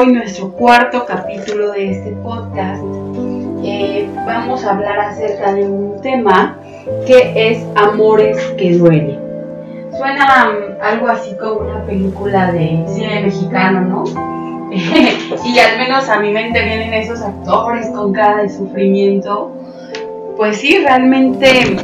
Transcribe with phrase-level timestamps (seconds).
[0.00, 2.82] hoy nuestro cuarto capítulo de este podcast.
[3.62, 6.56] Eh, vamos a hablar acerca de un tema
[7.06, 9.18] que es amores que duelen.
[9.94, 14.70] Suena um, algo así como una película de cine mexicano, ¿no?
[14.70, 19.52] y al menos a mi mente vienen esos actores con cara de sufrimiento.
[20.38, 21.76] Pues sí, realmente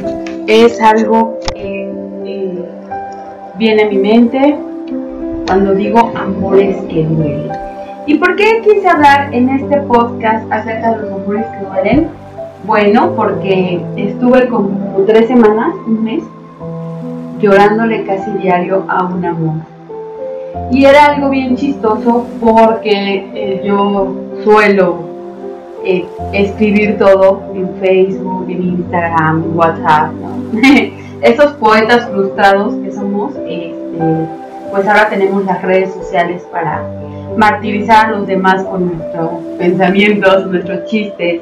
[0.47, 1.91] es algo que
[2.25, 2.65] eh,
[3.59, 4.57] viene a mi mente
[5.45, 7.66] cuando digo amores que duelen.
[8.07, 12.07] ¿Y por qué quise hablar en este podcast acerca de los amores que duelen?
[12.63, 16.23] Bueno, porque estuve como tres semanas, un mes,
[17.41, 19.55] llorándole casi diario a un amor.
[20.71, 24.99] Y era algo bien chistoso porque eh, yo suelo
[25.83, 30.11] eh, escribir todo en Facebook, en Instagram, en WhatsApp,
[31.21, 34.27] Esos poetas frustrados que somos, este,
[34.71, 36.83] pues ahora tenemos las redes sociales para
[37.37, 41.41] martirizar a los demás con nuestros pensamientos, nuestros chistes,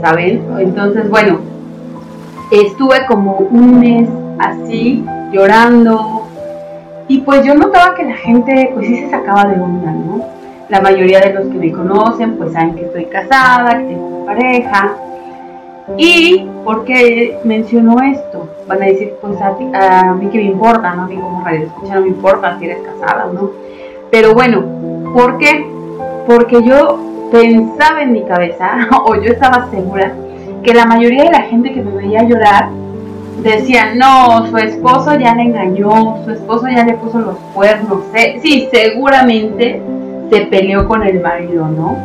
[0.00, 0.44] ¿saben?
[0.58, 1.40] Entonces, bueno,
[2.50, 6.28] estuve como un mes así, llorando,
[7.08, 10.24] y pues yo notaba que la gente, pues sí se sacaba de onda, ¿no?
[10.68, 14.96] La mayoría de los que me conocen, pues saben que estoy casada, que tengo pareja,
[15.96, 18.48] ¿Y por qué menciono esto?
[18.66, 21.02] Van a decir, pues a, mí que me importa, ¿no?
[21.02, 23.50] A mí como radio escucha no me importa si eres casada o no.
[24.10, 24.62] Pero bueno,
[25.12, 25.66] ¿por qué?
[26.26, 26.98] Porque yo
[27.30, 30.12] pensaba en mi cabeza, o yo estaba segura,
[30.62, 32.70] que la mayoría de la gente que me veía llorar
[33.42, 38.00] decía, no, su esposo ya le engañó, su esposo ya le puso los cuernos.
[38.40, 39.82] Sí, seguramente
[40.30, 41.96] se peleó con el marido, ¿no?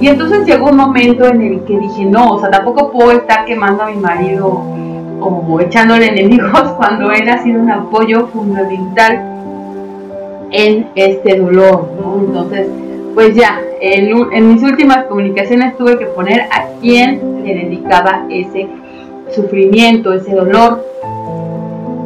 [0.00, 3.44] Y entonces llegó un momento en el que dije, no, o sea, tampoco puedo estar
[3.46, 4.62] quemando a mi marido
[5.20, 9.27] o echándole enemigos cuando él ha sido un apoyo fundamental
[10.50, 12.24] en este dolor, ¿no?
[12.26, 12.68] Entonces,
[13.14, 18.68] pues ya, en, en mis últimas comunicaciones tuve que poner a quién le dedicaba ese
[19.34, 20.84] sufrimiento, ese dolor.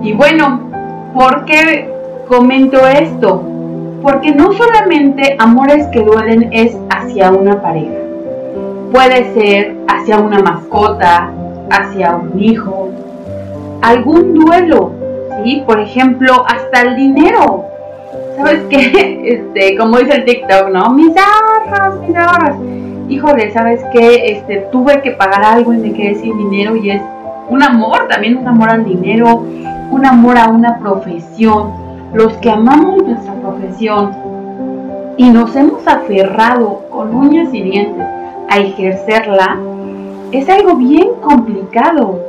[0.02, 0.60] Y bueno,
[1.14, 1.88] ¿por qué
[2.28, 3.42] comento esto?
[4.02, 7.94] Porque no solamente amores que duelen es hacia una pareja.
[8.90, 11.30] Puede ser hacia una mascota,
[11.70, 12.90] hacia un hijo,
[13.80, 14.92] algún duelo,
[15.44, 15.62] ¿sí?
[15.66, 17.71] Por ejemplo, hasta el dinero.
[18.36, 19.20] ¿Sabes qué?
[19.24, 20.90] Este, como dice el TikTok, ¿no?
[20.90, 22.56] Mis ahorros, mis ahorros.
[23.08, 24.32] Híjole, ¿sabes qué?
[24.32, 27.02] Este, tuve que pagar algo y me quedé sin dinero y es
[27.48, 29.44] un amor, también un amor al dinero,
[29.90, 31.82] un amor a una profesión
[32.12, 34.12] los que amamos nuestra profesión
[35.16, 38.06] y nos hemos aferrado con uñas y dientes
[38.50, 39.58] a ejercerla,
[40.30, 42.20] es algo bien complicado,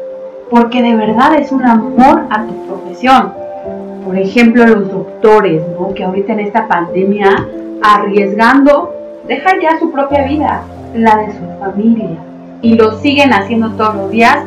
[0.50, 3.34] porque de verdad es un amor a tu profesión.
[4.06, 5.94] Por ejemplo, los doctores, ¿no?
[5.94, 7.48] que ahorita en esta pandemia,
[7.82, 8.94] arriesgando,
[9.28, 12.18] dejan ya su propia vida, la de su familia,
[12.62, 14.40] y lo siguen haciendo todos los días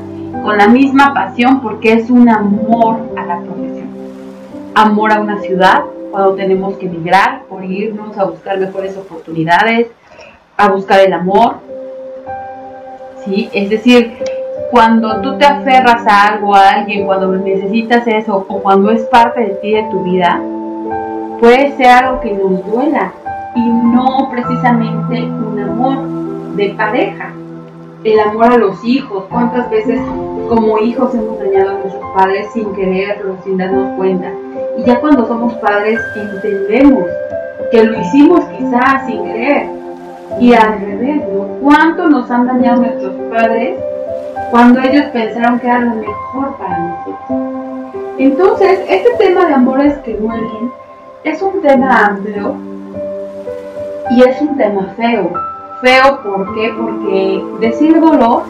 [0.43, 3.67] con la misma pasión porque es un amor a la profesión
[4.77, 9.89] amor a una ciudad, cuando tenemos que emigrar por irnos a buscar mejores oportunidades,
[10.57, 11.57] a buscar el amor.
[13.25, 13.49] ¿Sí?
[13.53, 14.19] Es decir,
[14.71, 19.41] cuando tú te aferras a algo, a alguien, cuando necesitas eso o cuando es parte
[19.41, 20.41] de ti, de tu vida,
[21.41, 23.13] puede ser algo que nos duela
[23.55, 27.33] y no precisamente un amor de pareja.
[28.05, 30.01] El amor a los hijos, cuántas veces
[30.49, 34.31] como hijos hemos dañado a nuestros padres sin quererlo, sin darnos cuenta
[34.77, 37.05] y ya cuando somos padres entendemos
[37.71, 39.67] que lo hicimos quizás sin querer.
[40.39, 41.47] Y al revés, ¿no?
[41.63, 43.79] ¿Cuánto nos han dañado nuestros padres
[44.51, 48.07] cuando ellos pensaron que era lo mejor para nosotros?
[48.19, 50.73] Entonces, este tema de amores que duelen
[51.25, 52.57] es un tema amplio
[54.11, 55.33] y es un tema feo.
[55.83, 56.73] Feo, ¿por qué?
[56.79, 58.45] Porque decir dolor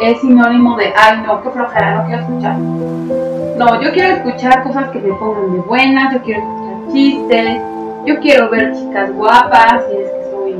[0.00, 2.56] es sinónimo de, ay no, qué flojera, no quiero escuchar.
[2.58, 7.62] No, yo quiero escuchar cosas que me pongan de buenas, yo quiero escuchar chistes,
[8.06, 10.56] yo quiero ver chicas guapas, si es que soy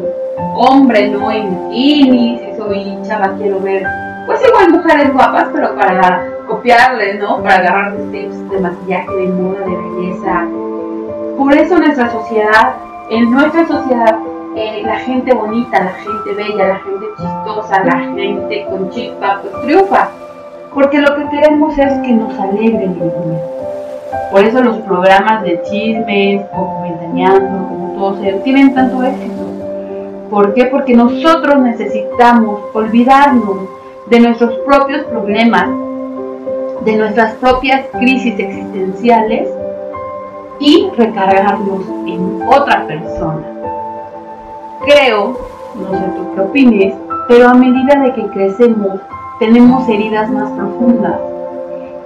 [0.55, 3.87] hombre, no en bikini, si soy chava quiero ver,
[4.31, 7.43] pues igual mujeres guapas, pero para copiarles, ¿no?
[7.43, 10.47] Para agarrar tips de maquillaje, de moda, de belleza.
[11.37, 12.75] Por eso nuestra sociedad,
[13.11, 14.19] en nuestra sociedad,
[14.55, 19.63] eh, la gente bonita, la gente bella, la gente chistosa, la gente con chispa, pues
[19.63, 20.09] triunfa.
[20.75, 23.41] Porque lo que queremos es que nos alegren el día.
[24.31, 29.43] Por eso los programas de chismes, como Ventaneando, como todos ellos, tienen tanto éxito.
[30.31, 30.67] ¿Por qué?
[30.67, 33.80] Porque nosotros necesitamos olvidarnos
[34.11, 35.69] de nuestros propios problemas,
[36.85, 39.49] de nuestras propias crisis existenciales
[40.59, 43.51] y recargarlos en otra persona
[44.85, 45.39] creo,
[45.75, 46.95] no sé tú qué opines,
[47.29, 49.01] pero a medida de que crecemos,
[49.39, 51.19] tenemos heridas más profundas.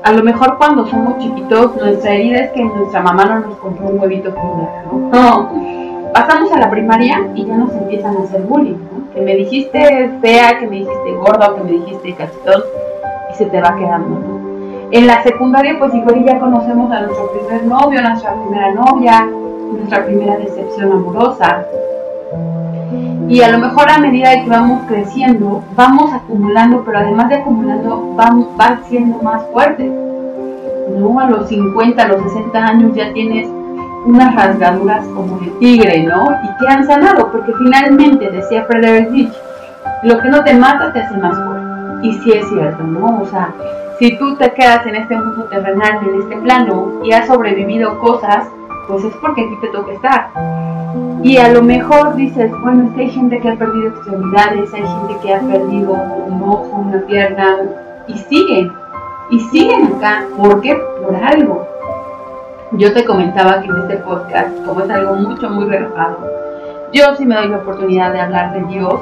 [0.02, 3.86] A lo mejor cuando somos chiquitos, nuestra herida es que nuestra mamá no nos compró
[3.88, 5.50] un huevito con ¿no?
[6.14, 9.12] Pasamos a la primaria y ya nos empiezan a hacer bullying, ¿no?
[9.12, 12.62] Que me dijiste fea, que me dijiste gordo, que me dijiste cachetón,
[13.32, 14.44] y se te va quedando, ¿no?
[14.93, 19.28] En la secundaria, pues igual ya conocemos a nuestro primer novio, a nuestra primera novia,
[19.72, 21.64] nuestra primera decepción amorosa.
[23.28, 28.14] Y a lo mejor a medida que vamos creciendo, vamos acumulando, pero además de acumulando,
[28.14, 29.90] van, siendo más fuertes.
[30.96, 31.19] ¿no?
[31.19, 33.49] A los 50, a los 60 años ya tienes
[34.04, 36.30] unas rasgaduras como de tigre, ¿no?
[36.42, 39.32] Y que han sanado, porque finalmente, decía Frederick
[40.02, 42.06] lo que no te mata te hace más fuerte.
[42.06, 43.22] Y sí es cierto, ¿no?
[43.22, 43.54] O sea,
[43.98, 48.46] si tú te quedas en este mundo terrenal, en este plano, y has sobrevivido cosas,
[48.88, 50.28] pues es porque aquí te toca estar.
[51.22, 54.82] Y a lo mejor dices, bueno, es que hay gente que ha perdido extremidades, hay
[54.82, 57.56] gente que ha perdido un ojo, una pierna,
[58.06, 58.70] y siguen,
[59.30, 60.24] y siguen acá.
[60.36, 60.76] ¿Por qué?
[61.02, 61.74] Por algo.
[62.76, 66.19] Yo te comentaba que en este podcast, como es algo mucho, muy relajado,
[66.93, 69.00] yo sí me doy la oportunidad de hablar de Dios.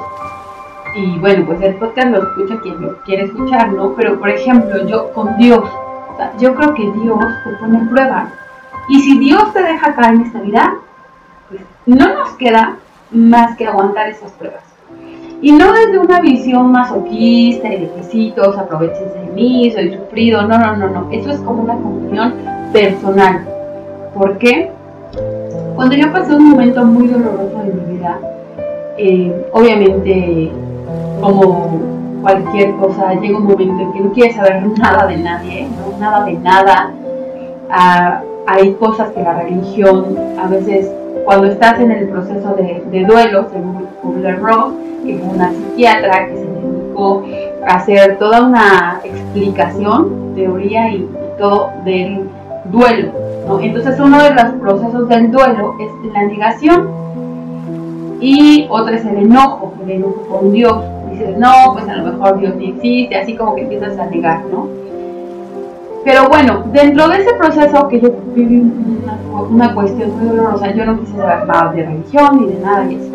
[0.95, 3.95] Y bueno, pues el podcast lo escucha quien lo quiere escuchar, ¿no?
[3.95, 5.67] Pero por ejemplo, yo con Dios,
[6.39, 8.27] yo creo que Dios te pone en prueba
[8.89, 10.75] y si Dios te deja acá en esta vida,
[11.49, 12.75] pues no nos queda
[13.09, 14.63] más que aguantar esas pruebas.
[15.41, 20.59] Y no desde una visión masoquista y de quesitos, aprovechense de mí, soy sufrido, no,
[20.59, 21.07] no, no, no.
[21.11, 22.35] Eso es como una comunión
[22.71, 23.52] personal.
[24.13, 24.71] ¿Por qué?
[25.75, 28.19] Cuando yo pasé un momento muy doloroso de mi vida,
[28.97, 30.51] eh, obviamente,
[31.19, 31.79] como
[32.21, 35.67] cualquier cosa, llega un momento en que no quieres saber nada de nadie,
[35.99, 36.91] nada de nada.
[37.69, 40.91] Ah, hay cosas que la religión, a veces
[41.25, 44.73] cuando estás en el proceso de, duelo, según Kubler-Ross,
[45.05, 47.23] que fue una psiquiatra que se dedicó
[47.65, 52.29] a hacer toda una explicación, teoría y, todo del
[52.65, 53.11] duelo.
[53.61, 56.89] Entonces uno de los procesos del duelo es la negación
[58.19, 60.81] y otro es el enojo, el enojo con Dios.
[61.11, 64.43] Dices, no, pues a lo mejor Dios ni existe, así como que empiezas a negar,
[64.45, 64.67] ¿no?
[66.05, 68.71] Pero bueno, dentro de ese proceso que yo viví
[69.49, 73.11] una, cuestión muy dolorosa, yo no quise saber de religión ni de nada de eso.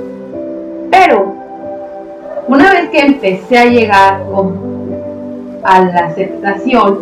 [0.90, 1.34] Pero
[2.48, 4.22] una vez que empecé a llegar
[5.64, 7.00] a la aceptación,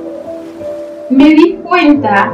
[1.11, 2.33] me di cuenta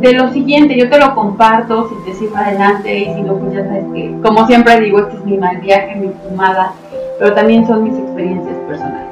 [0.00, 3.52] de lo siguiente, yo te lo comparto, si te sigo adelante y si no, pues
[3.52, 6.72] ya sabes que, como siempre digo, este es mi mal viaje, mi fumada,
[7.18, 9.08] pero también son mis experiencias personales.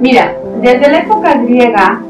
[0.00, 2.00] Mira, desde la época griega,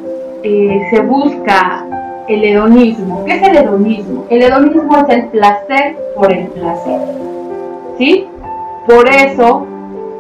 [0.43, 1.85] eh, se busca
[2.29, 3.25] el hedonismo.
[3.25, 4.25] ¿Qué es el hedonismo?
[4.31, 7.01] El hedonismo es el placer por el placer.
[7.99, 8.27] ¿Sí?
[8.87, 9.67] Por eso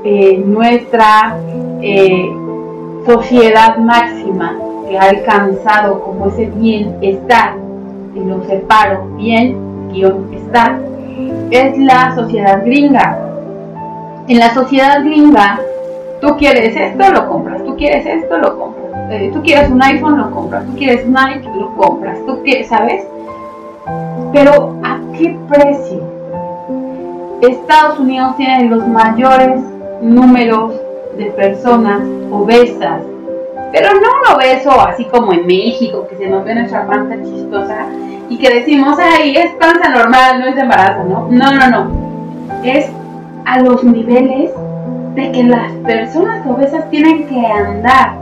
[0.05, 1.39] eh, nuestra
[1.81, 2.31] eh,
[3.07, 4.59] sociedad máxima
[4.89, 7.57] que ha alcanzado como ese bienestar,
[8.15, 10.79] y lo separo, bien, guion, estar,
[11.51, 13.19] es la sociedad gringa.
[14.29, 15.61] En la sociedad gringa,
[16.21, 18.83] tú quieres esto, lo compras, tú quieres esto, lo compras
[19.13, 23.05] eh, tú quieres un iPhone, lo compras, tú quieres Nike, lo compras, tú quieres, ¿sabes?
[24.33, 26.03] Pero ¿a qué precio?
[27.43, 29.61] Estados Unidos tiene los mayores
[30.01, 30.73] números
[31.19, 32.01] de personas
[32.31, 33.03] obesas,
[33.73, 37.87] pero no un obeso así como en México, que se nos ve nuestra panza chistosa
[38.29, 41.29] y que decimos, ay, es panza normal, no es embarazo, ¿no?
[41.31, 42.63] No, no, no.
[42.63, 42.91] Es
[43.47, 44.51] a los niveles
[45.15, 48.15] de que las personas obesas tienen que andar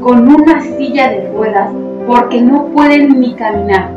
[0.00, 1.70] con una silla de ruedas
[2.06, 3.90] porque no pueden ni caminar.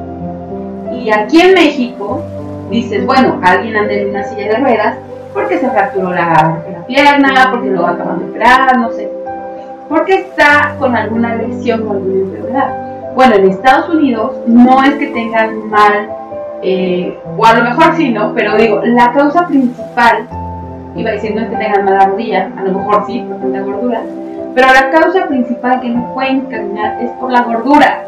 [0.93, 2.21] Y aquí en México
[2.69, 4.97] dices, bueno, alguien anda en una silla de ruedas
[5.33, 6.57] porque se fracturó la,
[6.87, 9.18] pierna, porque lo acaban de operar, no sé.
[9.89, 13.13] Porque está con alguna lesión o alguna enfermedad.
[13.15, 16.09] Bueno, en Estados Unidos no es que tengan mal,
[16.61, 18.33] eh, o a lo mejor sí, ¿no?
[18.33, 20.27] Pero digo, la causa principal,
[20.95, 24.01] iba no es que tengan mala rodilla, a lo mejor sí, porque la gordura,
[24.55, 28.05] pero la causa principal que no pueden caminar es por la gordura.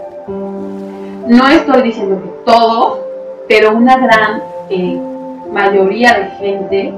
[1.27, 2.99] No estoy diciendo que todos,
[3.47, 4.99] pero una gran eh,
[5.51, 6.93] mayoría de gente,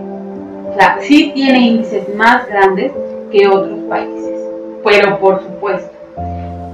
[0.70, 2.92] o sea, sí tiene índices más grandes
[3.32, 4.33] que otros países,
[4.84, 5.92] pero por supuesto.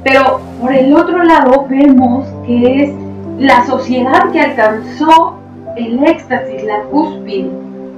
[0.04, 2.92] Pero por el otro lado vemos que es
[3.38, 5.36] la sociedad que alcanzó
[5.75, 7.50] el éxtasis, la cúspide,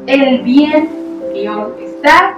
[0.07, 0.89] el bien,
[1.83, 2.37] está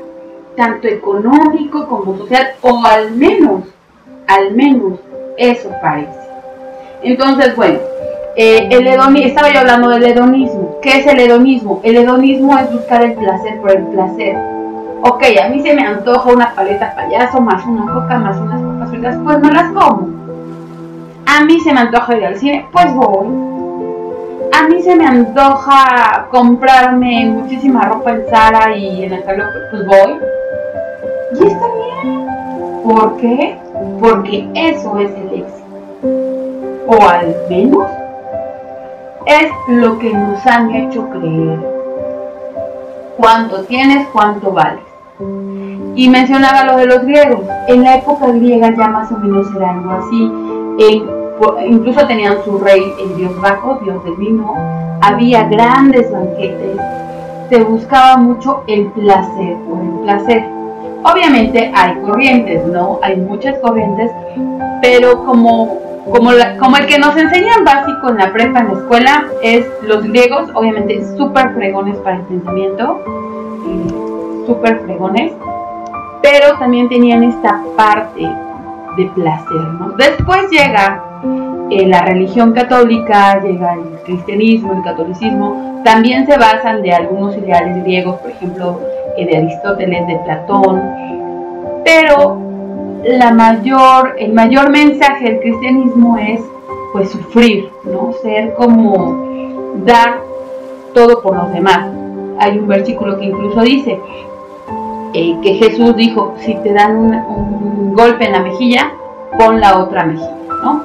[0.55, 3.63] tanto económico como social, o al menos,
[4.27, 4.99] al menos
[5.37, 6.19] eso parece.
[7.01, 7.79] Entonces, bueno,
[8.35, 10.79] Eh, el hedonismo, estaba yo hablando del hedonismo.
[10.81, 11.81] ¿Qué es el hedonismo?
[11.83, 14.35] El hedonismo es buscar el placer por el placer.
[15.05, 18.89] Ok, a mí se me antoja una paleta payaso, más una coca, más unas papas
[18.89, 20.07] fritas, pues no las como.
[21.25, 23.27] A mí se me antoja ir al cine, pues voy.
[24.53, 30.19] A mí se me antoja comprarme muchísima ropa en Zara y en el pues voy.
[31.33, 32.27] Y está bien.
[32.83, 33.57] ¿Por qué?
[33.99, 36.87] Porque eso es el éxito.
[36.87, 37.91] O al menos
[39.25, 41.59] es lo que nos han hecho creer.
[43.17, 44.92] Cuánto tienes, cuánto vales.
[45.95, 47.41] Y mencionaba lo de los griegos.
[47.67, 50.31] En la época griega ya más o menos era algo así.
[51.67, 54.55] incluso tenían su rey, el dios Baco, dios del vino.
[55.01, 56.77] Había grandes banquetes.
[57.49, 60.43] Se buscaba mucho el placer por el placer.
[61.03, 62.99] Obviamente hay corrientes, ¿no?
[63.03, 64.09] Hay muchas corrientes,
[64.81, 69.25] pero como como, como el que nos enseñan básico en la prepa, en la escuela,
[69.41, 72.99] es los griegos, obviamente súper fregones para el pensamiento,
[74.45, 75.33] súper fregones,
[76.21, 78.21] pero también tenían esta parte
[78.97, 79.61] de placer.
[79.97, 81.03] Después llega
[81.69, 87.83] eh, la religión católica, llega el cristianismo, el catolicismo, también se basan de algunos ideales
[87.83, 88.79] griegos, por ejemplo,
[89.17, 90.81] eh, de Aristóteles, de Platón,
[91.83, 92.37] pero
[93.05, 96.41] la mayor, el mayor mensaje del cristianismo es
[96.93, 98.13] pues sufrir, ¿no?
[98.21, 100.21] Ser como dar
[100.93, 101.91] todo por los demás.
[102.39, 103.99] Hay un versículo que incluso dice
[105.13, 108.91] eh, que Jesús dijo, si te dan un, golpe en la mejilla,
[109.37, 110.83] pon la otra mejilla, ¿no?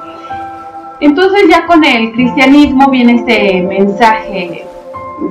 [1.00, 4.66] Entonces ya con el cristianismo viene este mensaje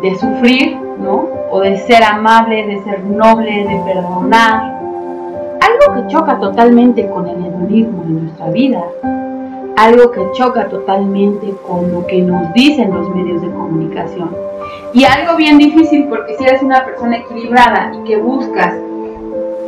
[0.01, 1.27] de sufrir, ¿no?
[1.51, 4.77] O de ser amable, de ser noble, de perdonar,
[5.61, 8.83] algo que choca totalmente con el hedonismo en nuestra vida,
[9.75, 14.35] algo que choca totalmente con lo que nos dicen los medios de comunicación.
[14.93, 18.73] Y algo bien difícil porque si eres una persona equilibrada y que buscas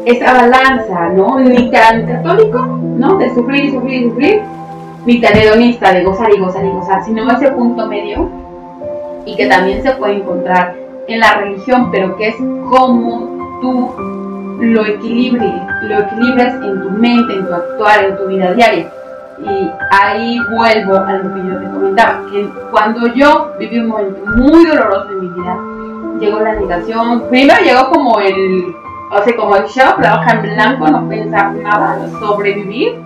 [0.05, 1.39] esa balanza, ¿no?
[1.39, 3.17] Ni tan católico, ¿no?
[3.17, 4.41] De sufrir y sufrir y sufrir,
[5.05, 8.29] ni tan hedonista de gozar y gozar y gozar, sino ese punto medio
[9.25, 10.75] y que también se puede encontrar
[11.07, 12.35] en la religión, pero que es
[12.69, 13.89] como tú
[14.61, 18.91] lo equilibres, lo equilibres en tu mente, en tu actuar, en tu vida diaria.
[19.41, 24.19] Y ahí vuelvo a lo que yo te comentaba, que cuando yo viví un momento
[24.35, 25.57] muy doloroso en mi vida,
[26.19, 28.75] llegó la negación, primero llegó como el,
[29.11, 32.99] o sea, como el shock, la hoja en blanco, no pensar nada, sobrevivir.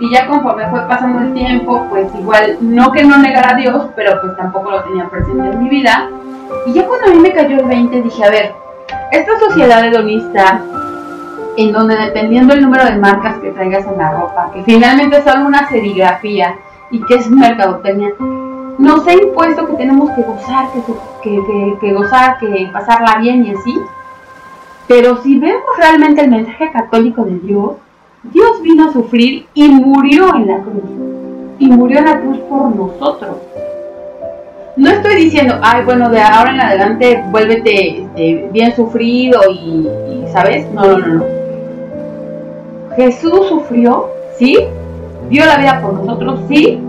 [0.00, 3.82] Y ya conforme fue pasando el tiempo, pues igual, no que no negara a Dios,
[3.96, 6.08] pero pues tampoco lo tenía presente en mi vida.
[6.66, 8.54] Y ya cuando a mí me cayó el 20, dije, a ver,
[9.10, 10.62] esta sociedad hedonista,
[11.58, 15.44] en donde dependiendo el número de marcas que traigas en la ropa, que finalmente son
[15.44, 16.56] una serigrafía
[16.92, 18.10] y que es mercadotecnia,
[18.78, 20.68] nos ha impuesto que tenemos que gozar,
[21.24, 23.76] que, que, gozar, que pasarla bien y así.
[24.86, 27.72] Pero si vemos realmente el mensaje católico de Dios,
[28.22, 30.84] Dios vino a sufrir y murió en la cruz.
[31.58, 33.36] Y murió en la cruz por nosotros.
[34.76, 39.88] No estoy diciendo, ay, bueno, de ahora en adelante vuélvete este, bien sufrido y,
[40.32, 40.70] ¿sabes?
[40.70, 41.37] No, no, no, no.
[42.98, 44.08] Jesús sufrió,
[44.40, 44.58] ¿sí?
[45.30, 46.80] Dio la vida por nosotros, ¿sí?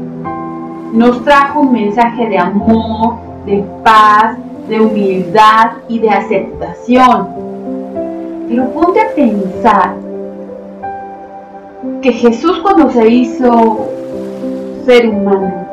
[0.92, 4.36] Nos trajo un mensaje de amor, de paz,
[4.68, 7.28] de humildad y de aceptación.
[8.48, 9.94] Pero ponte a pensar
[12.02, 13.90] que Jesús cuando se hizo
[14.88, 15.68] ser humano,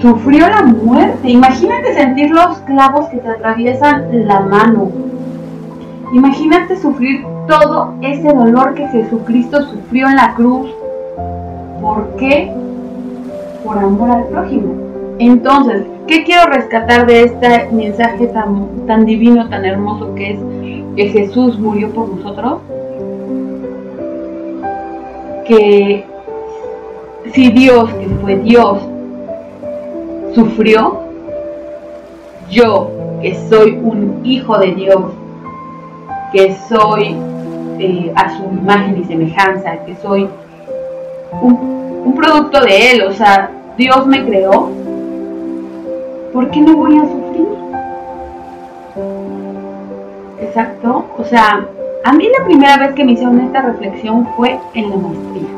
[0.00, 1.28] sufrió la muerte.
[1.28, 4.90] Imagínate sentir los clavos que te atraviesan la mano.
[6.14, 10.70] Imagínate sufrir todo ese dolor que Jesucristo sufrió en la cruz.
[11.80, 12.52] ¿Por qué?
[13.64, 14.74] Por amor al prójimo.
[15.18, 20.40] Entonces, ¿qué quiero rescatar de este mensaje tan, tan divino, tan hermoso que es
[20.94, 22.60] que Jesús murió por nosotros?
[25.46, 26.04] Que
[27.32, 28.78] si Dios, que fue Dios,
[30.34, 31.00] sufrió,
[32.48, 32.90] yo
[33.20, 35.12] que soy un hijo de Dios,
[36.32, 37.16] que soy
[37.80, 40.28] eh, a su imagen y semejanza, que soy
[41.40, 44.70] un, producto de Él, o sea, Dios me creó,
[46.34, 47.46] ¿por qué no voy a sufrir?
[50.42, 51.66] Exacto, o sea,
[52.04, 55.48] a mí la primera vez que me hicieron esta reflexión fue en la maestría.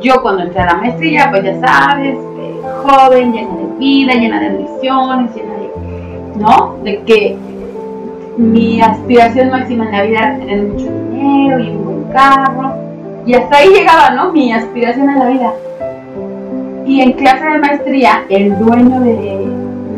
[0.00, 2.16] Yo cuando entré a la maestría, pues ya sabes,
[2.82, 6.76] joven, llena de vida, llena de ambiciones, llena de, ¿no?
[6.82, 7.36] De que
[8.38, 12.74] mi aspiración máxima en la vida era tener mucho dinero y un buen carro.
[13.26, 14.32] Y hasta ahí llegaba, ¿no?
[14.32, 15.52] Mi aspiración en la vida.
[16.86, 19.46] Y en clase de maestría, el dueño de,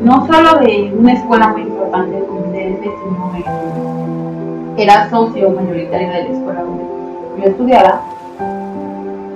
[0.03, 3.29] no solo de una escuela muy importante donde él sino
[4.79, 6.85] era socio mayoritario de la escuela donde
[7.39, 8.01] yo estudiaba,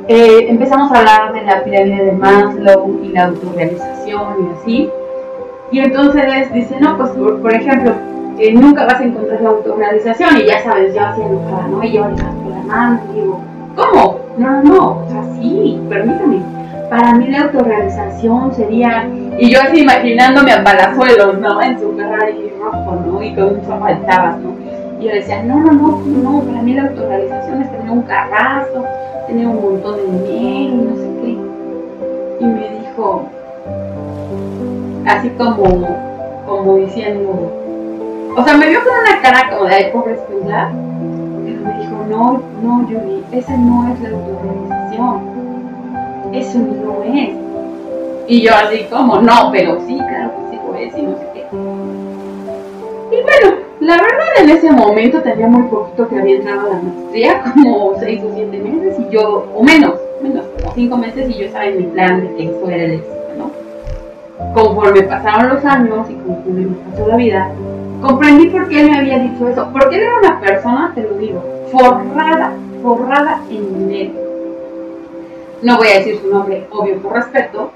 [0.09, 4.91] eh, empezamos a hablar de la pirámide de Maslow y la autorrealización y así.
[5.71, 7.93] Y entonces dice, no, pues por, ejemplo,
[8.39, 11.91] eh, nunca vas a encontrar la autorrealización y ya sabes, yo haciendo mano y
[13.15, 13.41] digo,
[13.77, 14.21] ¿cómo?
[14.39, 16.43] No, no, no, o sea, sí, permítame.
[16.89, 19.09] Para mí la autorrealización sería,
[19.39, 21.63] y yo así imaginándome a Palazuelos, ¿no?
[21.63, 23.23] En su Ferrari rojo, ¿no?
[23.23, 24.53] Y con un faltabas, ¿no?
[25.01, 28.85] Y yo decía, no, no, no, no, para mí la autorrealización es tener un carrazo,
[29.27, 31.37] tener un montón de dinero, no sé qué.
[32.41, 33.29] Y me dijo,
[35.07, 35.87] así como,
[36.47, 37.62] como diciendo,
[38.37, 40.71] o sea, me vio con una cara como de, ay, pobre escuela,
[41.45, 45.33] pero me dijo, no, no, Yuri, esa no es la autorrealización.
[46.33, 47.31] Eso no es.
[48.27, 51.27] Y yo así como, no, pero sí, claro que sí lo es y no sé
[51.35, 51.45] qué.
[53.13, 56.81] Y bueno, la verdad en ese momento tenía muy poquito que había entrado a la
[56.81, 61.35] maestría, como seis o siete meses y yo, o menos, menos, como cinco meses y
[61.35, 63.51] yo estaba en mi plan de que era el éxito, ¿no?
[64.55, 67.51] Conforme pasaron los años y conforme me pasó la vida,
[68.03, 69.69] comprendí por qué él me había dicho eso.
[69.73, 74.13] Porque él era una persona, te lo digo, forrada, forrada en dinero.
[75.63, 77.71] No voy a decir su nombre, obvio, por respeto,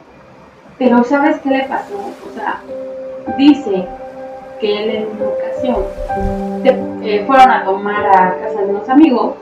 [0.78, 1.94] pero ¿sabes qué le pasó?
[1.94, 2.60] O sea,
[3.38, 3.86] dice
[4.60, 5.76] que él en una ocasión
[7.02, 9.34] eh, fueron a tomar a casa de unos amigos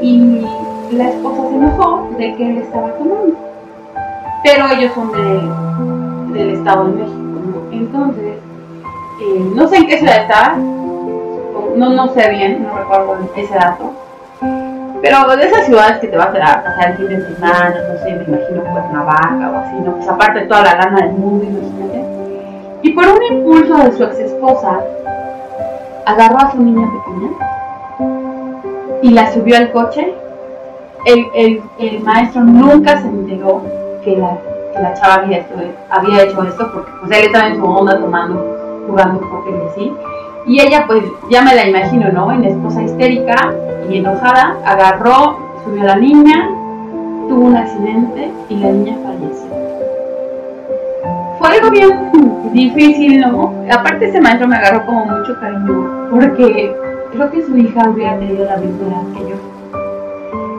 [0.00, 0.46] y
[0.92, 3.34] la esposa se enojó de que él estaba tomando.
[4.42, 7.72] Pero ellos son del Estado de México, ¿no?
[7.72, 8.35] Entonces,
[9.20, 13.92] eh, no sé en qué ciudad estaba, no, no sé bien, no recuerdo ese dato.
[15.02, 18.14] Pero de esas ciudades que te vas a pasar el fin de semana, no sé,
[18.14, 19.92] me imagino pues vaca o así, ¿no?
[19.92, 22.04] Pues aparte toda la lana del mundo, imagínate.
[22.82, 24.80] Y por un impulso de su ex esposa,
[26.06, 27.30] agarró a su niña pequeña
[29.02, 30.14] y la subió al coche.
[31.04, 33.62] El, el, el maestro nunca se enteró
[34.02, 34.38] que la,
[34.74, 35.46] que la chava había,
[35.90, 38.55] había hecho esto porque pues él estaba en su onda tomando
[38.86, 39.92] jugando póker y así.
[40.46, 42.32] Y ella, pues ya me la imagino, ¿no?
[42.32, 43.52] En esposa histérica
[43.90, 46.48] y enojada, agarró, subió a la niña,
[47.28, 49.50] tuvo un accidente y la niña falleció.
[51.38, 51.90] Fue algo bien
[52.52, 53.52] difícil, ¿no?
[53.70, 56.74] Aparte ese maestro me agarró como mucho cariño, porque
[57.12, 59.55] creo que su hija hubiera tenido la misma edad que yo.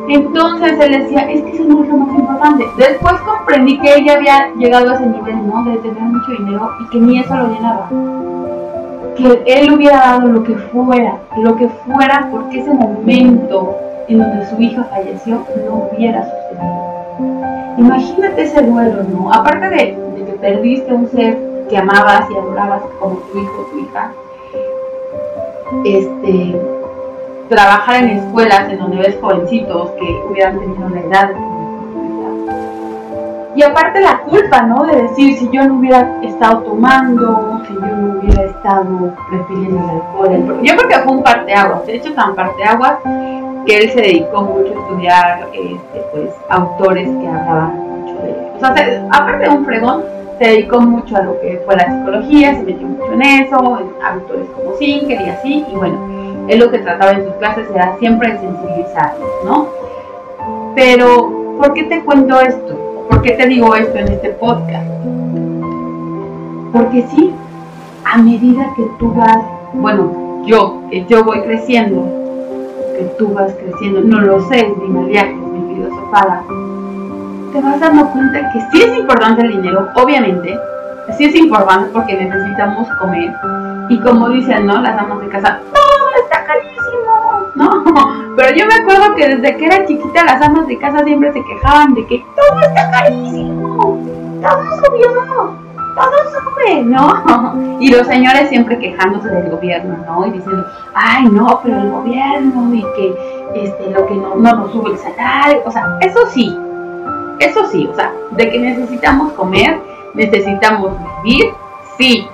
[0.10, 2.66] Entonces él decía, es que eso no es lo más importante.
[2.78, 5.64] Después comprendí que ella había llegado a ese nivel, ¿no?
[5.66, 7.90] De tener mucho dinero y que ni eso lo llenaba.
[9.18, 13.76] Que él hubiera dado lo que fuera, lo que fuera, porque ese momento
[14.08, 16.88] en donde su hija falleció no hubiera sucedido.
[17.78, 19.34] Imagínate ese duelo, ¿no?
[19.34, 21.38] Aparte de, de que perdiste un ser
[21.70, 24.12] que amabas y adorabas como tu hijo o tu hija,
[25.84, 26.56] este,
[27.50, 31.32] trabajar en escuelas en donde ves jovencitos que hubieran tenido la edad
[33.58, 34.86] y aparte la culpa, ¿no?
[34.86, 39.90] De decir, si yo no hubiera estado tomando, si yo no hubiera estado refiriendo el
[39.90, 40.60] alcohol.
[40.62, 43.00] Yo creo que fue un parteaguas, de hecho tan parteaguas
[43.66, 48.36] que él se dedicó mucho a estudiar este, pues, autores que hablaban mucho de...
[48.56, 50.04] O sea, aparte de un fregón,
[50.38, 54.06] se dedicó mucho a lo que fue la psicología, se metió mucho en eso, en
[54.06, 55.98] autores como Singer y así, y bueno,
[56.48, 59.68] él lo que trataba en sus clases era siempre sensibilizarlos, ¿no?
[60.76, 63.06] Pero, ¿por qué te cuento esto?
[63.10, 64.88] ¿Por qué te digo esto en este podcast?
[66.72, 67.34] Porque sí,
[68.06, 69.40] a medida que tú vas,
[69.74, 72.04] bueno, yo, que yo voy creciendo,
[72.98, 76.44] que tú vas creciendo, no lo sé, es mi mal viaje, es mi filosofada,
[77.52, 80.58] te vas dando cuenta que sí es importante el dinero, obviamente,
[81.18, 83.34] sí es importante porque necesitamos comer,
[83.90, 84.82] y como dicen, ¿no?
[84.82, 85.60] Las amas de casa.
[88.38, 91.44] Pero yo me acuerdo que desde que era chiquita las amas de casa siempre se
[91.44, 93.98] quejaban de que todo está carísimo,
[94.44, 95.58] todo subió,
[95.96, 97.78] todo sube, ¿no?
[97.80, 100.28] Y los señores siempre quejándose del gobierno, ¿no?
[100.28, 104.72] Y diciendo, ay, no, pero el gobierno y que este, lo que no, no nos
[104.72, 106.56] sube el salario, o sea, eso sí,
[107.40, 109.80] eso sí, o sea, de que necesitamos comer,
[110.14, 110.92] necesitamos
[111.24, 111.54] vivir,
[111.98, 112.28] sí.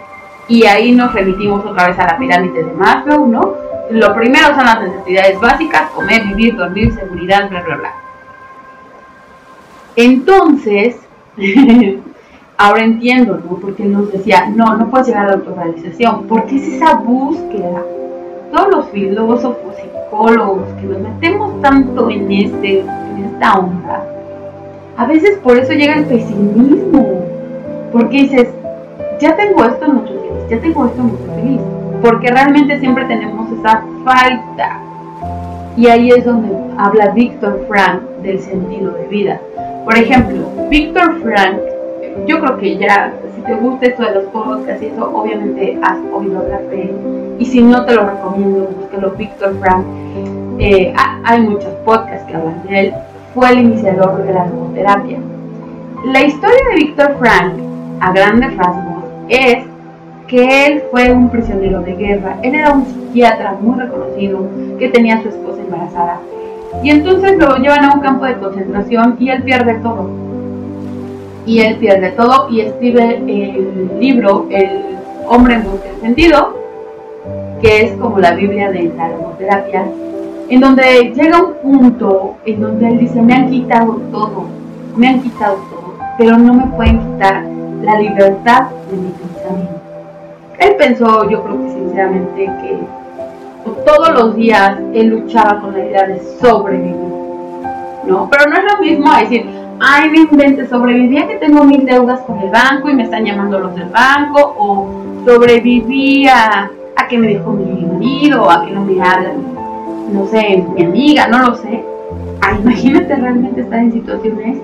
[0.49, 3.62] Y ahí nos remitimos otra vez a la pirámide de Maslow, ¿no?
[3.91, 7.93] Lo primero son las necesidades básicas, comer, vivir, dormir, seguridad, bla, bla, bla.
[9.95, 10.97] Entonces,
[12.57, 13.57] ahora entiendo, ¿no?
[13.57, 17.83] Porque nos decía, no, no puedes llegar a la autorrealización, porque es esa búsqueda.
[18.51, 24.07] Todos los filósofos, psicólogos, que nos metemos tanto en, este, en esta onda,
[24.95, 27.25] a veces por eso llega el pesimismo.
[27.91, 28.47] Porque dices,
[29.19, 31.61] ya tengo esto, no estoy feliz, ya tengo esto, no estoy feliz.
[32.03, 34.77] Porque realmente siempre tenemos esa falta.
[35.77, 39.39] Y ahí es donde habla Víctor Frank del sentido de vida.
[39.85, 41.59] Por ejemplo, Víctor Frank,
[42.27, 45.97] yo creo que ya, si te gusta esto de los podcasts y eso, obviamente has
[46.13, 47.35] oído hablar de él.
[47.39, 49.85] Y si no, te lo recomiendo, búsquelo, Víctor Frank.
[50.59, 52.93] Eh, hay muchos podcasts que hablan de él.
[53.33, 55.19] Fue el iniciador de la logoterapia.
[56.05, 57.53] La historia de Víctor Frank,
[58.01, 59.72] a grandes rasgos, es
[60.27, 62.37] que él fue un prisionero de guerra.
[62.41, 64.47] Él era un psiquiatra muy reconocido
[64.79, 66.19] que tenía a su esposa embarazada
[66.81, 70.09] y entonces lo llevan a un campo de concentración y él pierde todo.
[71.45, 76.57] Y él pierde todo y escribe el libro El hombre en busca de sentido,
[77.61, 79.85] que es como la Biblia de la logoterapia,
[80.49, 84.45] en donde llega un punto en donde él dice, me han quitado todo,
[84.95, 87.43] me han quitado todo, pero no me pueden quitar
[87.81, 89.82] la libertad de mi pensamiento.
[90.63, 92.79] Él pensó, yo creo que sinceramente, que
[93.85, 96.95] todos los días él luchaba con la idea de sobrevivir.
[98.07, 98.29] ¿No?
[98.29, 99.45] Pero no es lo mismo decir,
[99.81, 103.59] ay, me invente, sobrevivía que tengo mil deudas con el banco y me están llamando
[103.59, 104.87] los del banco, o
[105.25, 109.43] sobrevivía a que me dejó mi marido, o a que no me hablan,
[110.13, 111.83] no sé, mi amiga, no lo sé.
[112.41, 114.57] Ay, imagínate realmente estar en situaciones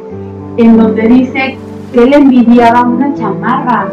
[0.58, 1.58] en donde dice
[1.92, 3.88] que él envidiaba una chamarra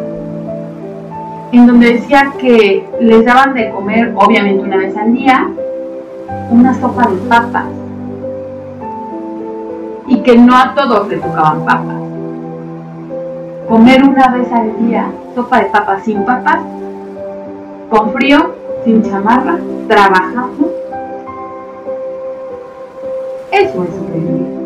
[1.52, 5.48] en donde decía que les daban de comer, obviamente una vez al día,
[6.50, 7.66] una sopa de papas.
[10.08, 12.02] Y que no a todos les tocaban papas.
[13.68, 16.60] Comer una vez al día sopa de papas sin papas,
[17.90, 18.54] con frío,
[18.84, 20.72] sin chamarra, trabajando.
[23.50, 24.56] Eso es sobrevivir.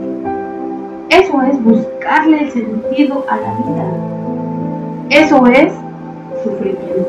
[1.11, 3.85] Eso es buscarle el sentido a la vida.
[5.11, 5.73] Eso es
[6.43, 7.07] sufrimiento.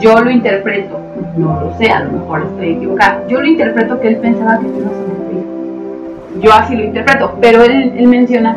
[0.00, 0.98] Yo lo interpreto,
[1.36, 4.66] no lo sé, a lo mejor estoy equivocada, yo lo interpreto que él pensaba que
[4.66, 8.56] no se Yo así lo interpreto, pero él, menciona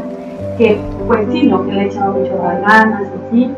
[0.57, 1.65] que, pues sí, ¿no?
[1.65, 3.51] Que le echaba mucho ganas, así,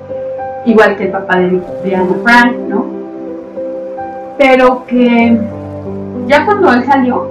[0.65, 2.85] igual que el papá de, de Anna Frank, ¿no?
[4.37, 5.37] Pero que
[6.27, 7.27] ya cuando él salió,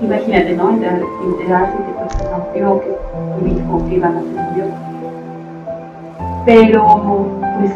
[0.00, 0.70] imagínate, ¿no?
[0.70, 2.96] Enterarse que pues, rompió, que
[3.90, 4.68] que a ser Dios
[6.46, 7.26] pero
[7.58, 7.72] pues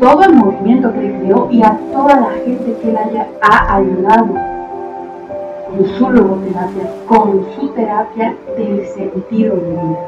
[0.00, 4.34] todo el movimiento que creó y a toda la gente que él haya, ha ayudado
[5.68, 9.98] con su logoterapia, con su terapia del sentido de vida.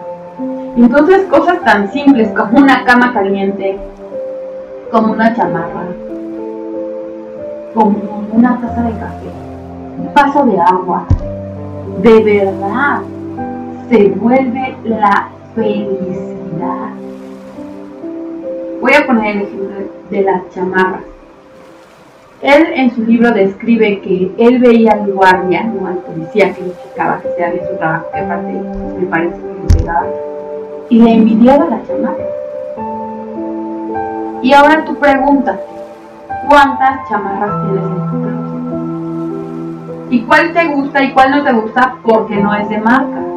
[0.76, 3.78] Entonces cosas tan simples como una cama caliente,
[4.90, 5.86] como una chamarra,
[7.72, 7.96] como
[8.32, 9.28] una taza de café,
[9.98, 11.06] un vaso de agua,
[12.02, 13.00] de verdad
[13.88, 16.31] se vuelve la felicidad
[18.82, 19.76] Voy a poner el ejemplo
[20.10, 21.02] de las chamarras.
[22.42, 27.20] Él en su libro describe que él veía al guardia, no al policía que checaba,
[27.20, 28.52] que se había su trabajo, que aparte
[28.98, 30.06] me parece que lo pegaba,
[30.88, 32.24] y le envidiaba la chamarra.
[34.42, 35.60] Y ahora tú preguntas,
[36.48, 38.52] ¿cuántas chamarras tienes en tu closet?
[40.10, 43.31] ¿Y cuál te gusta y cuál no te gusta porque no es de marca?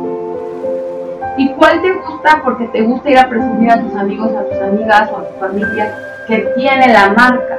[1.38, 2.42] ¿Y cuál te gusta?
[2.44, 5.40] Porque te gusta ir a presumir a tus amigos, a tus amigas o a tu
[5.40, 5.94] familia
[6.28, 7.58] que tiene la marca.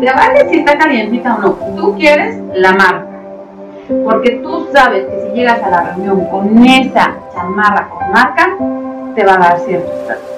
[0.00, 1.50] Te vale si está calientita o no.
[1.76, 3.06] Tú quieres la marca.
[4.04, 8.56] Porque tú sabes que si llegas a la reunión con esa chamarra con marca,
[9.14, 10.28] te va a dar cierto estatus.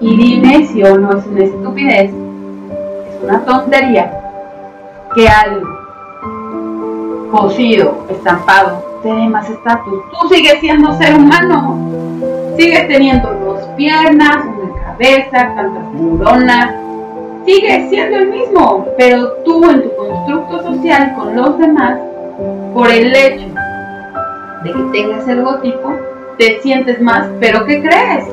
[0.00, 4.10] Y dime si o no es una estupidez, es una tontería
[5.14, 5.68] que algo
[7.30, 10.02] cosido, estampado, tiene más estatus.
[10.10, 11.78] Tú sigues siendo ser humano.
[12.56, 16.74] Sigues teniendo dos piernas, una cabeza, tantas neuronas.
[17.44, 22.00] Sigues siendo el mismo, pero tú en tu constructo social con los demás,
[22.72, 23.46] por el hecho
[24.64, 25.92] de que tengas el logotipo,
[26.38, 27.28] te sientes más.
[27.38, 28.24] ¿Pero qué crees?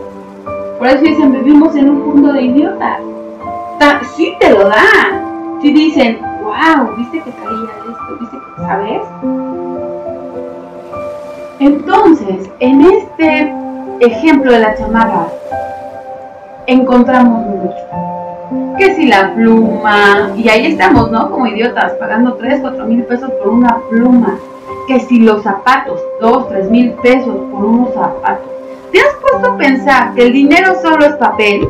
[0.80, 3.00] Por eso dicen, vivimos en un mundo de idiotas.
[4.16, 5.60] Sí te lo dan.
[5.62, 9.02] Si dicen, wow, viste que caía esto, viste que, ¿sabes?
[11.62, 13.54] Entonces, en este
[14.00, 15.28] ejemplo de la chamarra,
[16.66, 18.78] encontramos mucho.
[18.80, 21.30] Que si la pluma, y ahí estamos, ¿no?
[21.30, 24.40] Como idiotas, pagando 3, 4 mil pesos por una pluma.
[24.88, 28.50] Que si los zapatos, 2, 3 mil pesos por unos zapatos.
[28.92, 31.70] ¿Te has puesto a pensar que el dinero solo es papel?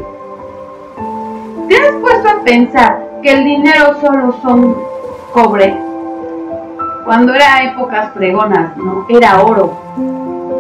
[1.68, 4.74] ¿Te has puesto a pensar que el dinero solo son
[5.34, 5.92] cobre?
[7.06, 9.06] cuando era épocas pregonas, ¿no?
[9.10, 9.81] Era oro.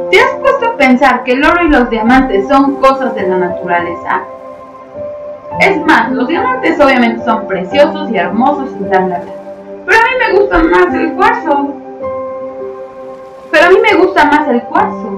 [0.09, 3.37] ¿Te has puesto a pensar que el oro y los diamantes son cosas de la
[3.37, 4.21] naturaleza?
[5.59, 9.33] Es más, los diamantes obviamente son preciosos y hermosos y bla bla bla.
[9.85, 11.73] Pero a mí me gusta más el cuarzo.
[13.51, 15.11] Pero a mí me gusta más el cuarzo.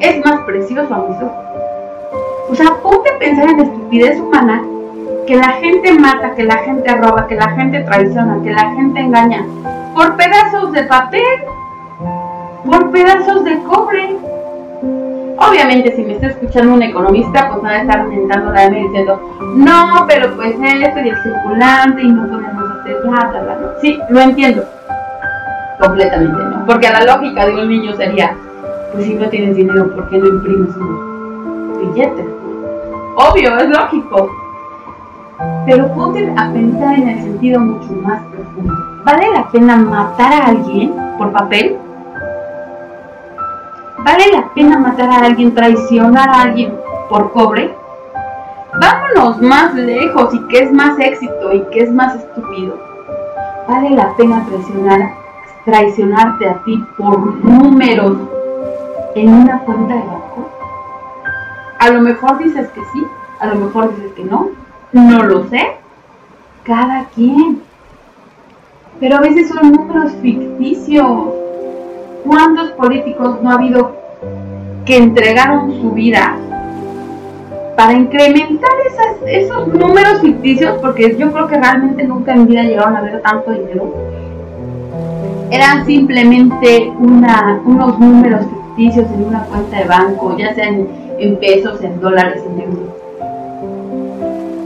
[0.00, 1.44] Es más precioso a mis ojos.
[2.50, 4.62] O sea, ponte a pensar en la estupidez humana
[5.26, 9.00] que la gente mata, que la gente roba, que la gente traiciona, que la gente
[9.00, 9.44] engaña
[9.94, 11.44] por pedazos de papel,
[12.64, 14.16] por pedazos de cobre.
[15.38, 19.20] Obviamente, si me está escuchando un economista, pues va a estar aumentando la diciendo,
[19.54, 23.74] no, pero pues esto y el circulante y no podemos hacer bla, bla, bla.
[23.80, 24.64] Sí, lo entiendo.
[25.80, 26.66] Completamente no.
[26.66, 28.36] Porque a la lógica de un niño sería,
[28.92, 32.26] pues si no tienes dinero, ¿por qué no imprimes unos billetes?
[33.16, 34.30] Obvio, es lógico.
[35.64, 38.74] Pero ponte a pensar en el sentido mucho más profundo.
[39.04, 41.78] ¿Vale la pena matar a alguien por papel?
[44.04, 46.74] ¿Vale la pena matar a alguien, traicionar a alguien
[47.08, 47.74] por cobre?
[48.80, 52.78] Vámonos más lejos y que es más éxito y que es más estúpido.
[53.68, 55.12] ¿Vale la pena traicionar,
[55.66, 58.16] traicionarte a ti por números
[59.14, 60.48] en una cuenta de banco?
[61.78, 63.06] A lo mejor dices que sí,
[63.38, 64.48] a lo mejor dices que no,
[64.92, 65.76] no lo sé.
[66.64, 67.60] Cada quien.
[68.98, 71.39] Pero a veces son números ficticios.
[72.24, 73.96] ¿Cuántos políticos no ha habido
[74.84, 76.36] que entregaron su vida
[77.76, 78.70] para incrementar
[79.26, 80.78] esos números ficticios?
[80.80, 83.94] Porque yo creo que realmente nunca en vida llegaron a ver tanto dinero.
[85.50, 90.86] Eran simplemente unos números ficticios en una cuenta de banco, ya sean
[91.18, 93.00] en pesos, en dólares, en euros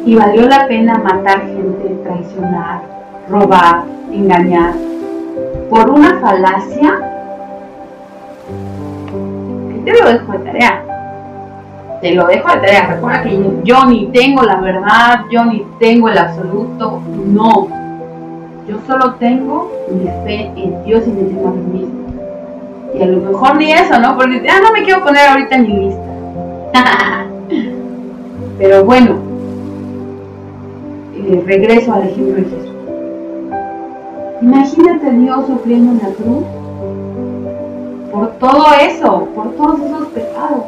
[0.07, 2.83] y valió la pena matar gente, traicionar,
[3.29, 4.75] robar, engañar,
[5.71, 7.13] por una falacia,
[9.85, 10.83] te lo dejo de tarea.
[12.01, 12.87] Te lo dejo de tarea.
[12.94, 17.01] Recuerda que yo ni tengo la verdad, yo ni tengo el absoluto.
[17.27, 17.68] No.
[18.68, 22.05] Yo solo tengo mi fe en Dios y me tengo a mí mismo.
[22.94, 24.16] Y a lo mejor ni eso, ¿no?
[24.16, 26.01] Porque ah, no me quiero poner ahorita en mi lista.
[28.59, 29.16] Pero bueno,
[31.47, 32.75] regreso al ejemplo de Jesús.
[34.42, 36.44] Imagínate a Dios sufriendo en la cruz
[38.14, 40.62] por todo eso, por todos esos pecados.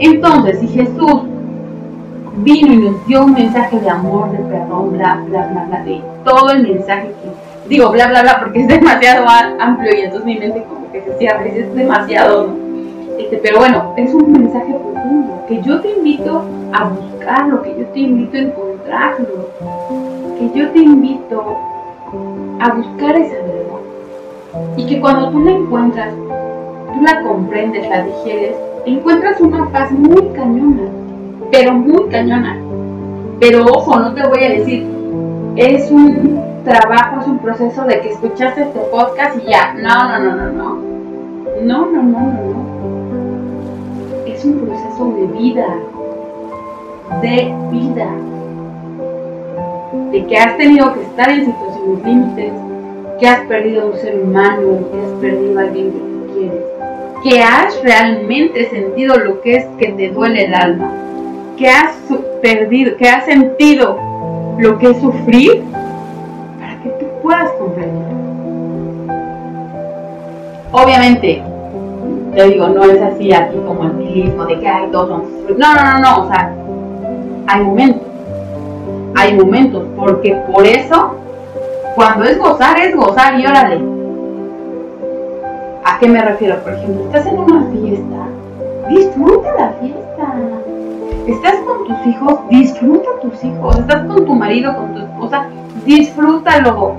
[0.00, 1.22] Entonces, si Jesús
[2.36, 6.50] vino y nos dio un mensaje de amor, de perdón, bla, bla, bla, de todo
[6.52, 9.26] el mensaje que, digo, bla, bla, bla, porque es demasiado
[9.60, 12.48] amplio y entonces mi mente como que se cierra, es demasiado,
[13.18, 17.86] este, pero bueno, es un mensaje profundo que yo te invito a buscarlo, que yo
[17.88, 19.16] te invito a encontrar
[20.38, 21.58] que yo te invito
[22.60, 23.67] a buscar esa verdad.
[24.76, 28.56] Y que cuando tú la encuentras, tú la comprendes, la digieres,
[28.86, 30.82] encuentras una paz muy cañona,
[31.50, 32.56] pero muy cañona.
[33.40, 34.86] Pero ojo, no te voy a decir,
[35.56, 39.74] es un trabajo, es un proceso de que escuchaste este podcast y ya.
[39.74, 40.88] No, no, no, no, no.
[41.62, 42.64] No, no, no, no, no.
[44.26, 45.66] Es un proceso de vida.
[47.22, 48.08] De vida
[50.10, 52.52] de que has tenido que estar en situaciones límites,
[53.18, 56.62] que has perdido un ser humano, que has perdido a alguien que tú quieres,
[57.22, 60.92] que has realmente sentido lo que es que te duele el alma,
[61.56, 61.96] que has
[62.40, 63.98] perdido, que has sentido
[64.58, 65.64] lo que es sufrir
[66.60, 68.08] para que tú puedas comprender.
[70.70, 71.42] Obviamente,
[72.34, 75.22] te digo, no es así aquí como el nihilismo de que hay todos
[75.56, 76.54] No, no, no, no, o sea,
[77.48, 78.08] hay momentos
[79.18, 81.16] hay momentos, porque por eso,
[81.98, 83.80] cuando es gozar, es gozar y órale.
[85.84, 86.56] ¿A qué me refiero?
[86.62, 90.32] Por ejemplo, estás en una fiesta, disfruta la fiesta.
[91.26, 93.78] Estás con tus hijos, disfruta tus hijos.
[93.80, 95.46] Estás con tu marido, con tu esposa,
[95.84, 96.94] disfrútalo.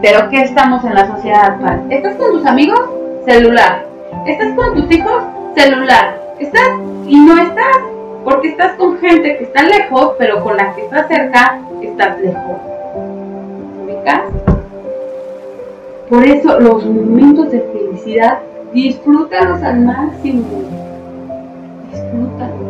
[0.00, 1.82] Pero ¿qué estamos en la sociedad actual?
[1.90, 2.80] ¿Estás con tus amigos?
[3.24, 3.84] Celular.
[4.26, 5.24] ¿Estás con tus hijos?
[5.56, 6.16] Celular.
[6.38, 6.68] ¿Estás
[7.04, 7.78] y no estás?
[8.22, 12.77] Porque estás con gente que está lejos, pero con la que estás cerca, estás lejos.
[16.08, 18.38] Por eso los momentos de felicidad,
[18.72, 20.44] disfrútalos al máximo.
[21.90, 22.68] Disfrútalos.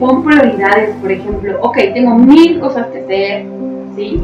[0.00, 1.58] Pon prioridades, por ejemplo.
[1.62, 3.46] Ok, tengo mil cosas que hacer,
[3.96, 4.22] ¿sí?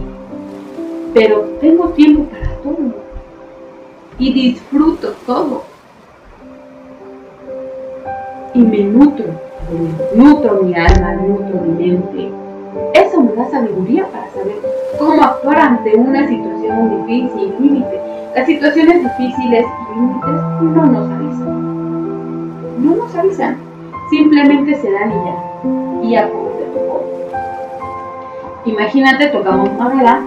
[1.15, 2.95] Pero tengo tiempo para todo.
[4.19, 5.63] Y disfruto todo.
[8.55, 9.27] Y me nutro
[10.15, 12.29] nutro mi alma, nutro mi mente.
[12.95, 14.57] Eso me da sabiduría para saber
[14.99, 18.01] cómo actuar ante una situación difícil, límite.
[18.35, 22.85] Las situaciones difíciles y límites no nos avisan.
[22.85, 23.57] No nos avisan.
[24.11, 26.09] Simplemente se dan y ya.
[26.09, 27.05] Y a poco te tocó.
[28.67, 30.21] Imagínate, tocamos madera,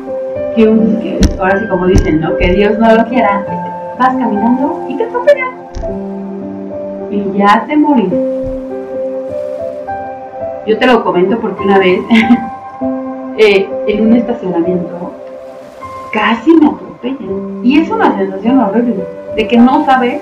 [0.56, 2.36] que, que ahora sí como dicen, ¿no?
[2.38, 3.46] Que Dios no lo quiera,
[3.98, 5.52] vas caminando y te atropellan.
[7.10, 8.33] Y ya te moriste.
[10.66, 12.00] Yo te lo comento porque una vez
[13.38, 15.12] eh, en un estacionamiento
[16.14, 17.60] casi me atropellan.
[17.64, 19.04] Y es una sensación horrible
[19.36, 20.22] de que no sabes,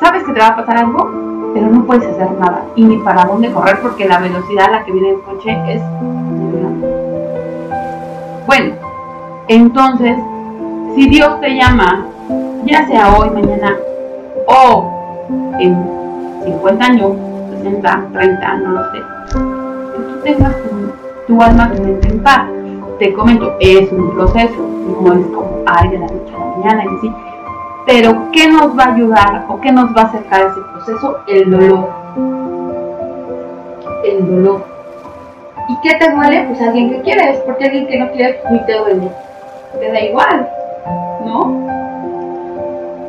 [0.00, 1.08] sabes que te va a pasar algo,
[1.54, 4.84] pero no puedes hacer nada y ni para dónde correr porque la velocidad a la
[4.84, 5.82] que viene el coche es
[8.46, 8.74] Bueno,
[9.48, 10.16] entonces,
[10.94, 12.06] si Dios te llama,
[12.64, 13.76] ya sea hoy, mañana
[14.46, 15.76] o en
[16.44, 17.12] 50 años,
[17.58, 20.54] 60, 30, no lo sé, que tú tengas
[21.26, 22.46] tu, alma, tu mente en paz.
[22.98, 24.68] Te comento, es un proceso,
[25.02, 27.12] no es como, ay, de la noche a la mañana y así.
[27.86, 31.18] Pero, ¿qué nos va a ayudar o qué nos va a acercar a ese proceso?
[31.26, 31.88] El dolor.
[34.04, 34.64] El dolor.
[35.68, 36.44] ¿Y qué te duele?
[36.48, 39.08] Pues alguien que quieres, porque alguien que no quiere ni te duele.
[39.78, 40.48] Te da igual,
[41.24, 41.68] ¿no?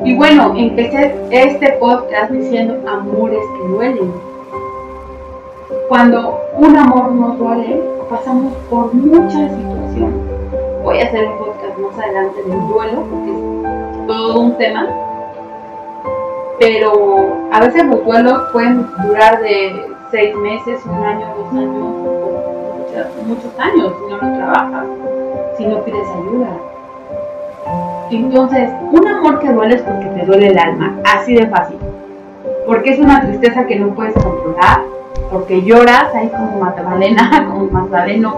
[0.05, 4.28] Y bueno, empecé este podcast diciendo amores que duelen.
[5.89, 10.21] Cuando un amor nos duele, pasamos por muchas situaciones.
[10.84, 14.88] Voy a hacer un podcast más adelante del duelo, porque es todo un tema.
[16.60, 16.91] Pero
[17.52, 21.84] a veces los duelos pueden durar de seis meses, un año, dos años,
[22.78, 24.86] muchos, muchos años si no lo trabajas,
[25.58, 26.49] si no pides ayuda.
[28.12, 31.78] Entonces, un amor que duele es porque te duele el alma, así de fácil.
[32.67, 34.82] Porque es una tristeza que no puedes controlar,
[35.32, 38.38] porque lloras ahí como Magdalena, como Magdaleno.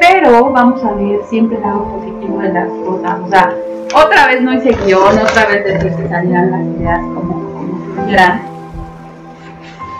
[0.00, 3.20] Pero vamos a ver siempre el lado positivo de las cosas.
[3.20, 3.54] O sea,
[3.94, 7.96] otra vez no hice guion, otra vez desde que salían las ideas como, como.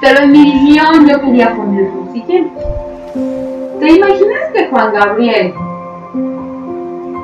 [0.01, 2.61] Pero en mi guion yo quería poner lo siguiente.
[3.81, 5.55] ¿Te imaginas que Juan Gabriel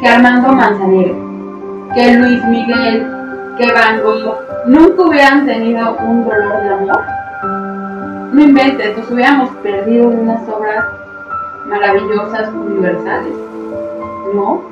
[0.00, 1.14] que Armando Manzanero,
[1.94, 3.06] que Luis Miguel,
[3.56, 7.21] que Van Gogh nunca hubieran tenido un dolor de amor?
[8.32, 10.86] No inventes, nos hubiéramos perdido unas obras
[11.66, 13.34] maravillosas, universales.
[14.34, 14.62] ¿No?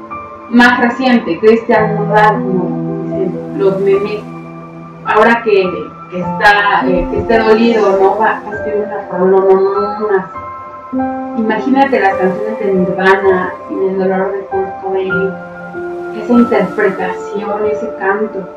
[0.48, 2.42] Más reciente, Cristian Nodal,
[3.58, 4.22] los memes.
[5.04, 5.62] Ahora que,
[6.10, 8.18] está, eh, que esté dolido, ¿no?
[8.18, 10.30] Va a escribir una
[11.36, 15.34] Imagínate las canciones de Nirvana y el dolor de Kurt Cobain,
[16.16, 18.48] esa interpretación, ese canto.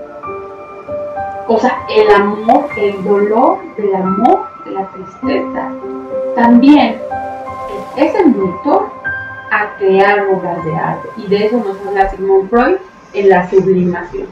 [1.48, 5.70] O sea, el amor, el dolor del amor, la tristeza,
[6.36, 6.96] también
[7.98, 8.90] es el motor
[9.52, 11.10] a crear obras de arte.
[11.18, 12.78] Y de eso nos habla Sigmund Freud
[13.14, 14.28] en la sublimación.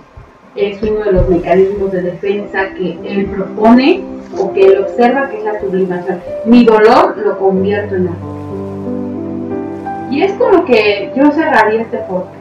[0.56, 4.04] Es uno de los mecanismos de defensa que él propone
[4.38, 6.20] o que él observa que es la sublimación.
[6.46, 8.42] Mi dolor lo convierto en amor.
[10.12, 12.36] Y es con lo que yo cerraría este podcast.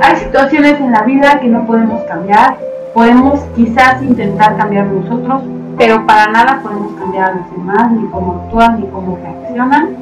[0.00, 2.58] Hay situaciones en la vida que no podemos cambiar.
[2.92, 5.42] Podemos quizás intentar cambiar nosotros,
[5.76, 9.96] pero para nada podemos cambiar a los demás, ni cómo actúan, ni cómo reaccionan.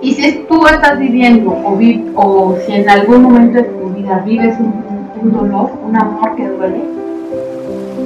[0.00, 1.78] Y si tú estás viviendo o,
[2.14, 6.82] o si en algún momento de tu vida vives un dolor, un amor que duele,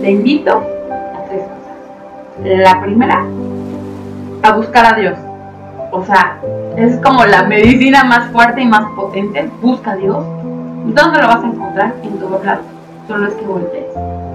[0.00, 2.64] te invito a tres cosas.
[2.64, 3.24] La primera,
[4.42, 5.18] a buscar a Dios.
[5.92, 6.38] O sea,
[6.76, 9.50] es como la medicina más fuerte y más potente.
[9.60, 10.24] Busca a Dios.
[10.86, 11.94] ¿Dónde lo vas a encontrar?
[12.02, 12.64] En todos lados.
[13.08, 14.29] Solo es que voltees.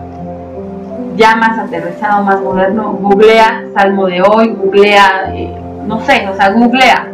[1.15, 5.55] Ya más aterrizado, más moderno, googlea Salmo de hoy, googlea, eh,
[5.87, 7.07] no sé, o sea, googlea.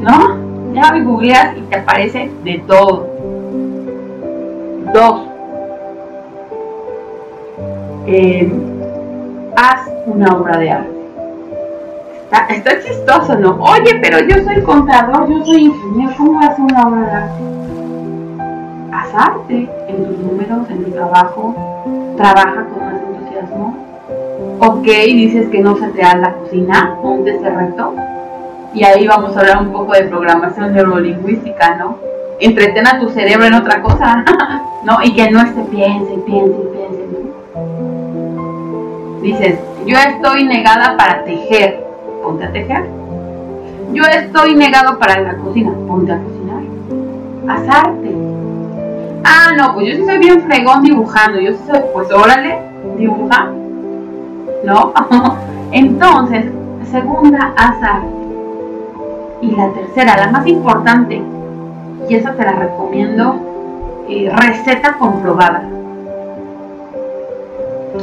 [0.00, 0.46] ¿No?
[0.72, 3.08] Ya googleas y te aparece de todo.
[4.92, 5.26] Dos,
[8.06, 8.52] eh,
[9.56, 10.96] haz una obra de arte.
[12.50, 13.58] Está, chistoso, ¿no?
[13.60, 17.75] Oye, pero yo soy contador, yo soy ingeniero, ¿cómo hacer una obra de arte?
[18.96, 21.54] Haz arte en tus números, en tu trabajo,
[22.16, 23.76] trabaja con más entusiasmo.
[24.60, 27.94] Ok, dices que no se te da la cocina, ponte ese reto.
[28.72, 31.98] Y ahí vamos a hablar un poco de programación neurolingüística, ¿no?
[32.40, 34.24] Entretena a tu cerebro en otra cosa,
[34.84, 35.02] ¿no?
[35.02, 37.06] Y que no esté piense, piense, piense,
[39.20, 41.84] Dices, yo estoy negada para tejer,
[42.22, 42.86] ponte a tejer.
[43.92, 46.62] Yo estoy negado para la cocina, ponte a cocinar.
[47.48, 48.05] Haz.
[49.28, 51.40] Ah, no, pues yo sí soy bien fregón dibujando.
[51.40, 52.60] Yo sí soy, pues órale,
[52.96, 53.50] dibuja.
[54.64, 54.92] ¿No?
[55.72, 56.44] Entonces,
[56.92, 58.06] segunda, haz arte.
[59.42, 61.20] Y la tercera, la más importante,
[62.08, 65.64] y esa te la recomiendo, eh, receta comprobada.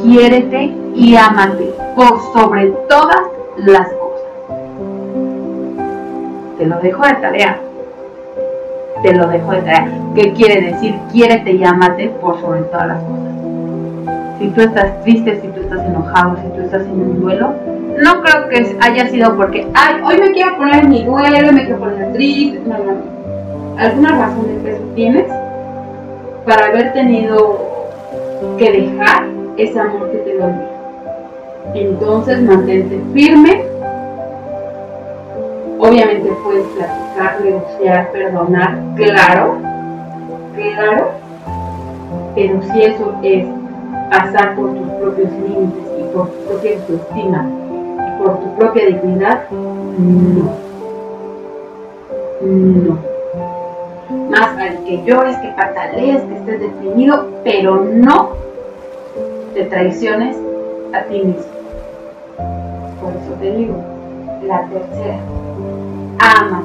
[0.01, 3.21] Quiérete y ámate por sobre todas
[3.57, 4.03] las cosas.
[6.57, 7.59] Te lo dejo de tarea.
[9.01, 9.91] Te lo dejo de tarea.
[10.15, 10.95] ¿Qué quiere decir?
[11.11, 14.39] Quiérete y ámate por sobre todas las cosas.
[14.39, 17.53] Si tú estás triste, si tú estás enojado, si tú estás en un duelo,
[18.01, 21.65] no creo que haya sido porque, ay, hoy me quiero poner en mi duelo, me
[21.65, 22.61] quiero poner triste.
[22.65, 23.77] No, no.
[23.77, 25.25] ¿Alguna razón de que tienes
[26.45, 27.59] para haber tenido
[28.57, 29.25] que dejar
[29.57, 30.73] ese amor que te dolió?
[31.73, 33.72] Entonces mantente firme.
[35.85, 39.57] Obviamente puedes platicar, negociar, perdonar, claro,
[40.55, 41.11] claro.
[42.35, 43.45] Pero si eso es
[44.09, 47.45] pasar por tus propios límites y por tu propia autoestima
[48.23, 50.51] por tu propia dignidad, no.
[52.41, 52.97] No.
[54.29, 58.31] Más al que llores, que patalees, que estés deprimido, pero no
[59.53, 60.37] te traiciones
[60.93, 61.43] a ti mismo.
[63.01, 63.75] Por eso te digo,
[64.43, 65.19] la tercera,
[66.19, 66.63] ama,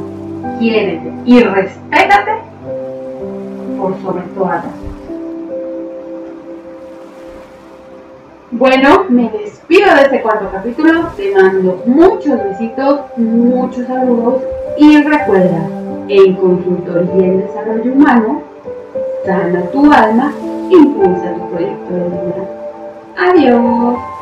[0.59, 2.32] quiérete y respétate
[3.78, 4.74] por sobre todas las
[8.51, 14.42] Bueno, me despido de este cuarto capítulo, te mando muchos besitos, muchos saludos
[14.78, 15.68] y recuerda,
[16.09, 18.42] en Consultoría en Desarrollo Humano,
[19.26, 20.32] sana tu alma,
[20.70, 22.49] impulsa tu proyecto de vida.
[23.18, 24.17] Adiós.